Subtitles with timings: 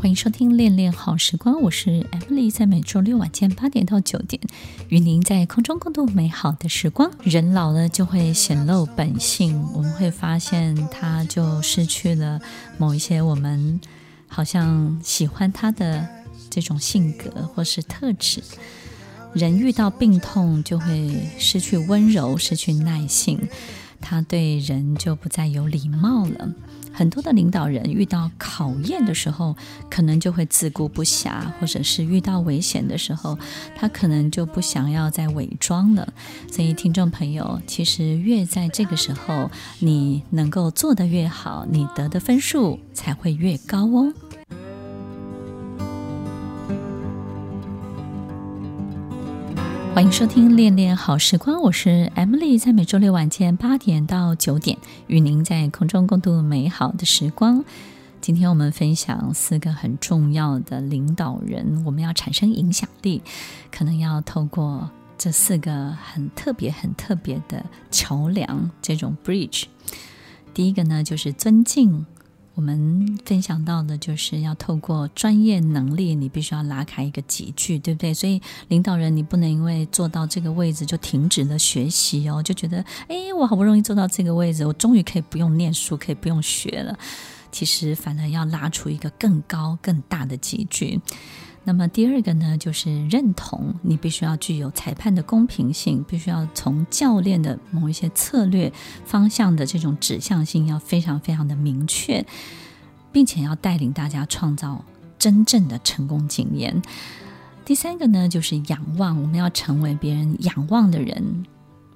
[0.00, 4.40] 欢迎收听《恋恋好时光》，我是 Emily，在每周六晚间八点到九点，
[4.88, 7.10] 与您在空中共度美好的时光。
[7.22, 12.40] 人老了就会显露本性，我们会发现他就失去了
[12.78, 13.78] 某一些我们
[14.26, 16.08] 好像喜欢他的
[16.48, 18.42] 这种性格或是特质。
[19.34, 23.38] 人遇到病痛就会失去温柔，失去耐性，
[24.00, 26.48] 他对人就不再有礼貌了。
[26.92, 29.56] 很多的领导人遇到考验的时候，
[29.90, 33.38] 可能就会自顾不暇，或者是遇到危险的时候，
[33.76, 36.12] 他可能就不想要再伪装了。
[36.50, 44.12] 所以，听众朋友，其实越在这个时候，你能够做得越好，你得的分数才会越高哦。
[49.92, 57.64] 欢迎收听《恋恋好时光》，我是 Emily，在每周六晚间八点到九点，与您在空中共度美好的时光。
[58.20, 63.20] 今天我们分享四个很重要的领导人，我们要产生影响力，
[63.72, 69.64] 可能要透过这四个很特别、很特别的桥梁，这种 bridge。
[70.54, 72.06] 第一个呢，就是尊敬。
[72.54, 78.12] 我们分享到的就是要透过专业能力，你必须要拉开一个集聚，对不对？
[78.12, 86.98] 所以领导人你不能因为坐到这个位置就停止了学习哦，就觉得哎，我好不容易坐到这个位置，我终于可以不用念书，可以不用学了。
[87.52, 91.00] 其实反而要拉出一个更高更大的集聚。
[91.62, 98.72] 那么第二个呢，就是认同，你必须要具有裁判的公平性，必须要从教练的某一些策略
[99.04, 102.24] 方向的这种指向性要非常非常的明确，
[103.12, 104.82] 并且要带领大家创造
[105.18, 106.82] 真正的成功经验。
[107.64, 111.44] 第三个呢，就是仰望，我们要成为别人仰望的人。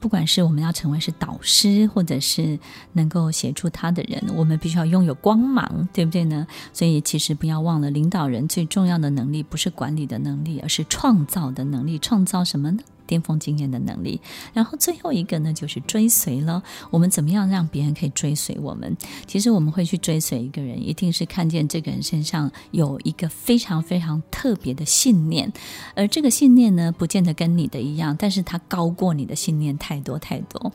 [0.00, 2.58] 不管是我们要成为是导师，或者是
[2.94, 6.46] 能够协助他的人，我们必须要拥有光芒，对不对呢？
[6.72, 11.98] 所以其实不要忘了，领导人最重要的能力不是管理的能力，而是创造的能力。
[11.98, 12.82] 创造什么呢？
[13.10, 14.20] 巅峰经验的能力，
[14.54, 16.62] 然后最后一个呢，就是追随了。
[16.92, 18.96] 我们怎么样让别人可以追随我们？
[19.26, 25.52] 其实我们会去追随一个人，一定是看见这个人身上有一个非常非常特别的信念，
[25.96, 30.72] 而这个信念呢，不见得跟你的一样，但是它高过你的信念太多太多。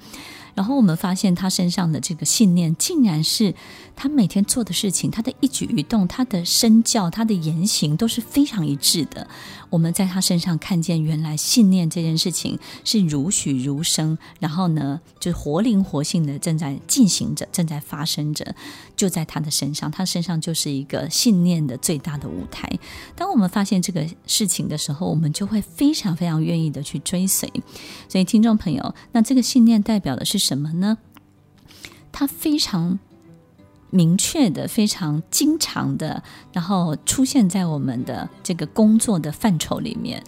[0.55, 3.53] 然后我们发现他身上的这个信念，竟然是
[3.95, 9.27] 他每天做的事情，他的一举一动，他的身教，他的言行都是非常一致的。
[9.69, 18.55] 我们在他身上看见，原来信念这件事情是如许如生，然后呢，就活灵活现的正在进行着，正在发生着，
[18.95, 22.69] 就在他的身上，他身上就是一个信念的最大的舞台。
[23.15, 27.51] 当我们发现这个事情的时候，我们就会非常非常愿意的去追随。
[28.07, 30.97] 所以，听众朋友，那这个信念代表的是什么呢？
[32.11, 32.99] 他非常。
[33.91, 40.21] 明确的，非常经常的，然后出现在我们的这个工作的范畴里面。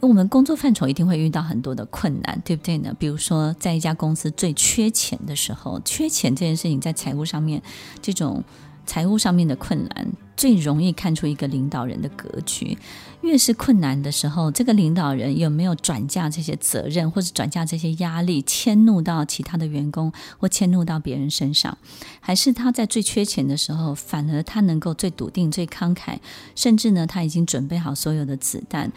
[0.00, 2.92] 我们工作范畴一定会遇到很多的困难，对不对呢？
[2.98, 7.62] 比如说，在一家公司最缺钱的时候，缺钱这件事情在财务上面，
[8.00, 8.42] 这种
[8.84, 12.76] 财务上面的困难，最容易看出一个领导人的格局。
[13.20, 21.78] 越是困难的时候，这个领导人有没有转嫁这些责任，或者转嫁这些压力，迁怒到其他的员工，或迁怒到别人身上？
[22.18, 26.18] 还是他在最缺钱的时候，反而他能够最笃定、最慷慨，
[26.56, 28.90] 甚至呢，他已经准备好所有的子弹。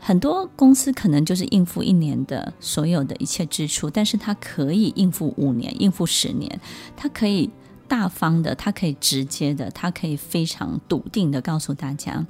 [0.00, 6.60] 很多公司可能就是应付一年的所有的一切支出，但是他可以应付五年、应付十年，
[6.96, 7.50] 他可以
[7.88, 12.26] 大方的，他可以直接的，他可以非常笃定的告诉大家。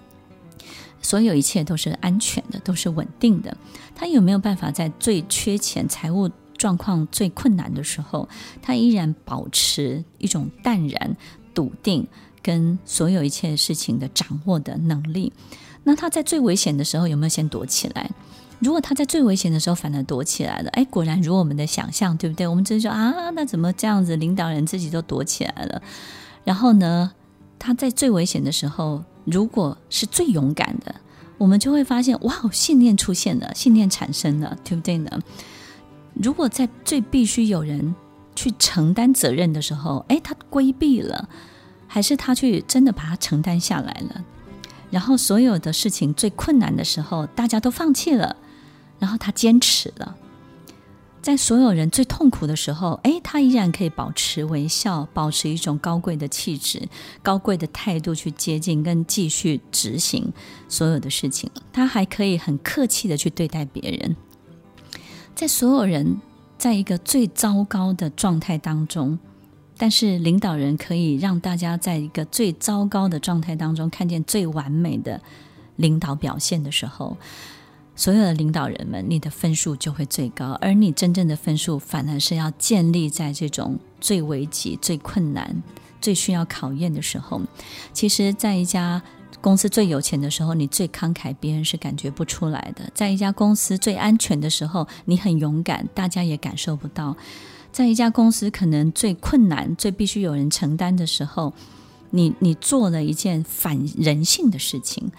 [1.02, 3.56] 所有一切都是安全的，都是稳定的。
[3.94, 8.28] 他有没有办法在最缺钱、财务状况最困难的时候，
[8.62, 11.16] 他依然保持一种淡然、
[11.54, 12.06] 笃定
[12.42, 15.32] 跟所有一切事情的掌握的能力？
[15.84, 18.10] 那他在最危险的时候有没有先躲起来？
[18.60, 22.46] 如果他在最危险的时候反而躲起来了，哎，果然如我们的想象，对不对？
[22.46, 24.16] 我们只是说啊，那怎么这样子？
[24.16, 25.82] 领导人自己都躲起来了，
[26.44, 27.12] 然后呢，
[27.58, 29.04] 他在最危险的时候。
[29.30, 30.94] 如果是最勇敢的，
[31.36, 35.10] 我们就会发现，哇，信念出现了，信念产生了，对不对呢？
[36.14, 37.94] 如果在最必须有人
[38.34, 41.28] 去承担责任的时候，哎，他规避了，
[41.86, 44.24] 还是他去真的把它承担下来了？
[44.90, 48.34] 然后所有的事情最困难的时候，大家都放弃了，
[48.98, 50.16] 然后他坚持了。
[51.20, 56.88] 在所有人最痛苦的时候，诶，他依然可以保持微笑，保持一种高贵的气质、
[57.22, 60.32] 高贵的态度去接近跟继续执行
[60.68, 61.50] 所有的事情。
[61.72, 64.16] 他还可以很客气的去对待别人。
[65.34, 66.18] 在所有人
[66.56, 69.18] 在一个最糟糕的状态当中，
[69.76, 75.20] 但是领导人可以让大家在一个最糟糕的状态当中看见最完美的
[75.76, 77.16] 领导表现的时候，
[77.98, 85.60] 所有的领导人们，你的分数就会最高，而你真正的分数反而是要建立在这种最危急、最困难、
[86.00, 87.40] 最需要考验的时候。
[87.92, 89.02] 其实，在一家
[89.40, 97.16] 公司最有钱的时候，你最慷慨，别人是感觉不出来的；在一家公司最安全的时候，你很勇敢，大家也感受不到。
[97.72, 101.52] 在一家公司可能最困难、最必须有人承担的时候，
[102.10, 105.10] 你你做了一件反人性的事情，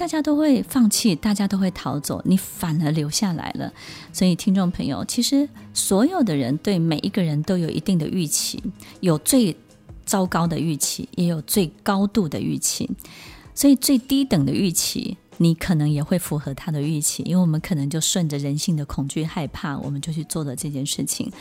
[0.00, 3.70] 大家都会放弃，大家都会逃走，你反而留下来了。
[4.14, 8.62] 所以，听众朋友，其实所有的人对每一个人都有一定的预期，
[9.00, 9.54] 有最
[10.06, 12.90] 糟糕的预期，也有最高度的预期。
[13.54, 21.32] 所以，最低等的预期，你可能也会符合他的预期，因为我们可能就顺着人性的恐惧、害怕，我们就去做了这件事情。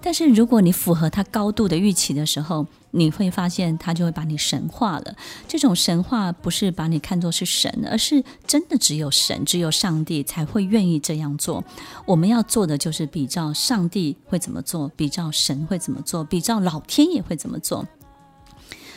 [0.00, 5.14] 但是如果你符合他高度的预期的时候，你会发现他就会把你神化了。
[5.46, 11.62] 这种神化不是把你看作是神，而是真的只有神、只有上帝才会愿意这样做。
[12.06, 17.86] 我们要做的就是比照上帝会怎么做，比照神会怎么做，比照老天爷会怎么做。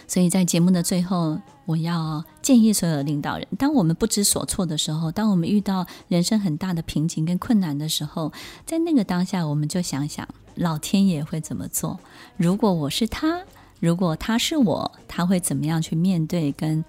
[0.08, 8.32] 所以在节目的最后，我要建议所有的领导人：当我们不知所措的时候，当我们遇到人生很大的瓶颈跟困难的时候，
[8.66, 10.28] 在那个当下，我们就想想。
[10.56, 12.00] 老天爷会怎么做？
[12.38, 13.42] 如果我是他，
[13.82, 16.82] 如果他是我，他会怎么样去面对跟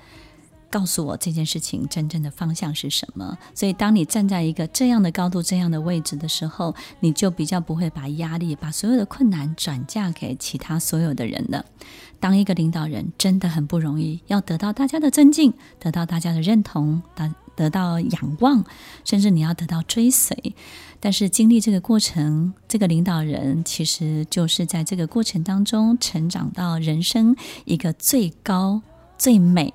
[0.77, 3.39] 告诉我这件事情真正的方向是什么？
[3.55, 11.65] 所以，当你站在一个这样的高度、这样的位置的时候，你就比较不会把压力、把所有的困难转嫁给其他所有的人了。
[12.21, 18.63] 当一个领导人真的很不容易，要得到大家的尊敬，得到大家的认同，得得到仰望，
[19.03, 20.55] 甚至你要得到追随。
[21.01, 27.35] 但是经历这个过程，这个领导人其实就是在这个过程当中成长到人生
[27.65, 28.83] 一个最高。
[29.19, 29.73] 最美，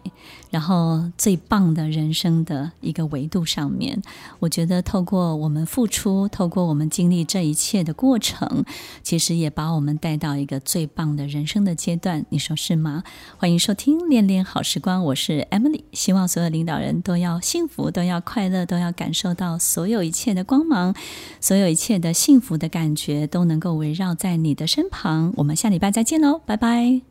[0.50, 4.02] 然后最棒的人生的一个维度上面，
[4.40, 8.64] 我觉得透过我们付出，透过我们经历这一切的过程，
[9.04, 12.26] 其实也把我们带到一个最棒的人生的阶段。
[12.30, 13.04] 你说是吗？
[13.38, 20.96] 欢迎收听《恋恋好时光》，我是 Emily，希望所有领导人都要幸福，都要快乐，都要感受到所有一切的光芒，
[21.40, 25.34] 所有一切的幸福的感觉都能够围绕在你的身旁。
[25.38, 27.11] 我们下礼拜再见喽，拜拜。